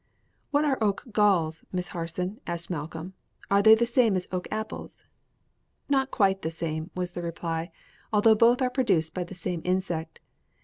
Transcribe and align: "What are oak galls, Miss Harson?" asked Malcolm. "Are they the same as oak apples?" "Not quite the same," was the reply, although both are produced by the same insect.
"What 0.49 0.65
are 0.65 0.79
oak 0.83 1.03
galls, 1.11 1.63
Miss 1.71 1.89
Harson?" 1.89 2.41
asked 2.47 2.71
Malcolm. 2.71 3.13
"Are 3.51 3.61
they 3.61 3.75
the 3.75 3.85
same 3.85 4.15
as 4.15 4.27
oak 4.31 4.47
apples?" 4.49 5.05
"Not 5.89 6.09
quite 6.09 6.41
the 6.41 6.49
same," 6.49 6.89
was 6.95 7.11
the 7.11 7.21
reply, 7.21 7.69
although 8.11 8.33
both 8.33 8.63
are 8.63 8.71
produced 8.71 9.13
by 9.13 9.25
the 9.25 9.35
same 9.35 9.61
insect. 9.63 10.19